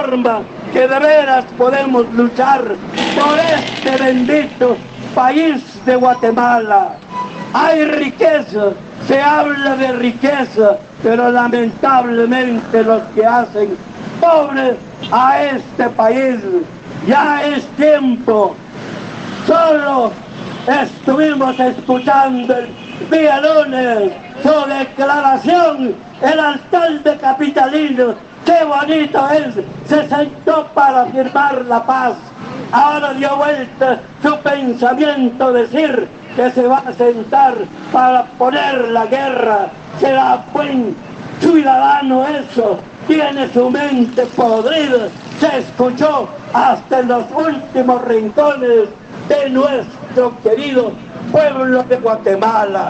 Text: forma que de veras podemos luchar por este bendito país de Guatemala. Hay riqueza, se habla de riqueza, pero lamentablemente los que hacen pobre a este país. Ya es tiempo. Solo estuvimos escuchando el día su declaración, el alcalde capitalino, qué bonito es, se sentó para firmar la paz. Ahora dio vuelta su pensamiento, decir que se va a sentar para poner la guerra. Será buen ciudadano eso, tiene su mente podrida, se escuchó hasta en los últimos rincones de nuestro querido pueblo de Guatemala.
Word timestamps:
forma 0.00 0.42
que 0.72 0.86
de 0.86 0.98
veras 0.98 1.44
podemos 1.56 2.06
luchar 2.12 2.62
por 3.16 3.38
este 3.38 4.02
bendito 4.04 4.76
país 5.14 5.62
de 5.84 5.96
Guatemala. 5.96 6.96
Hay 7.52 7.84
riqueza, 7.84 8.72
se 9.08 9.20
habla 9.20 9.76
de 9.76 9.92
riqueza, 9.92 10.78
pero 11.02 11.30
lamentablemente 11.30 12.84
los 12.84 13.02
que 13.14 13.24
hacen 13.24 13.76
pobre 14.20 14.76
a 15.10 15.42
este 15.42 15.88
país. 15.90 16.36
Ya 17.06 17.42
es 17.44 17.66
tiempo. 17.76 18.54
Solo 19.46 20.12
estuvimos 20.66 21.58
escuchando 21.58 22.56
el 22.56 22.68
día 23.10 23.40
su 24.42 24.68
declaración, 24.68 25.94
el 26.22 26.40
alcalde 26.40 27.16
capitalino, 27.16 28.14
qué 28.44 28.64
bonito 28.64 29.28
es, 29.30 29.54
se 29.88 30.08
sentó 30.08 30.66
para 30.74 31.06
firmar 31.06 31.64
la 31.66 31.84
paz. 31.84 32.14
Ahora 32.72 33.14
dio 33.14 33.36
vuelta 33.36 34.00
su 34.22 34.36
pensamiento, 34.38 35.52
decir 35.52 36.08
que 36.36 36.50
se 36.50 36.66
va 36.66 36.82
a 36.86 36.92
sentar 36.92 37.54
para 37.92 38.24
poner 38.38 38.88
la 38.88 39.06
guerra. 39.06 39.68
Será 39.98 40.44
buen 40.52 40.94
ciudadano 41.40 42.26
eso, 42.26 42.78
tiene 43.06 43.48
su 43.52 43.70
mente 43.70 44.26
podrida, 44.36 45.08
se 45.40 45.58
escuchó 45.58 46.28
hasta 46.52 47.00
en 47.00 47.08
los 47.08 47.24
últimos 47.34 48.04
rincones 48.04 48.88
de 49.28 49.50
nuestro 49.50 50.32
querido 50.42 50.92
pueblo 51.30 51.82
de 51.84 51.96
Guatemala. 51.96 52.86